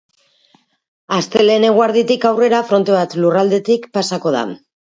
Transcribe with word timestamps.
Astelehen 1.17 1.67
eguerditik 1.67 2.27
aurrera 2.31 2.63
fronte 2.73 2.99
bat 2.99 3.17
lurraldetik 3.23 3.89
pasako 4.03 4.37
da. 4.41 4.47